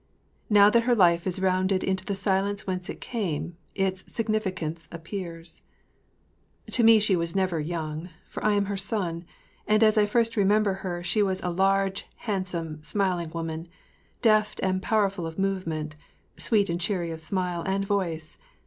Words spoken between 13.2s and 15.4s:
woman—deft and powerful of